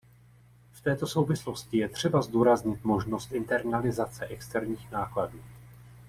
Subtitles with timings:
[0.71, 5.39] V této souvislosti je třeba zdůraznit možnost internalizace externích nákladů.